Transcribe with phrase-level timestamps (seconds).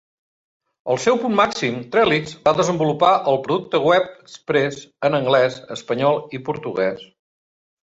[0.93, 4.81] Al seu punt màxim, Trellix va desenvolupar el producte Web Express
[5.11, 7.09] en anglès, espanyol i portuguès.